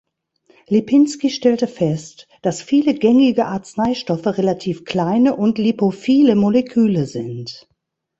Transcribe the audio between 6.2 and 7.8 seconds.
Moleküle sind.